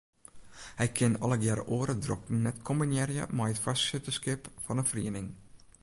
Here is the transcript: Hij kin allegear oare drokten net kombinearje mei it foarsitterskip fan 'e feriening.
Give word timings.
Hij 0.75 0.91
kin 0.91 1.19
allegear 1.19 1.65
oare 1.65 1.97
drokten 2.03 2.41
net 2.45 2.57
kombinearje 2.67 3.23
mei 3.37 3.51
it 3.53 3.63
foarsitterskip 3.65 4.41
fan 4.63 4.79
'e 4.81 4.85
feriening. 4.91 5.29